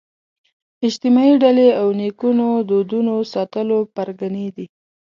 اجتماعي 0.87 1.33
ډلې 1.43 1.67
او 1.79 1.87
نیکونو 1.99 2.47
دودونو 2.69 3.15
ساتلو 3.33 3.77
پرګنې 3.95 4.47
دي 4.55 4.65